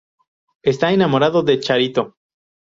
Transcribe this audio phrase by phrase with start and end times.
[0.63, 2.17] Está enamorado de Charito.